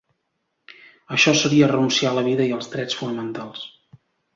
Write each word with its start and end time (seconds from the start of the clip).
Això 1.17 1.35
seria 1.43 1.69
renunciar 1.75 2.11
a 2.15 2.19
la 2.21 2.27
vida 2.31 2.49
i 2.51 2.59
als 2.59 2.75
drets 2.77 3.03
fonamentals. 3.05 3.73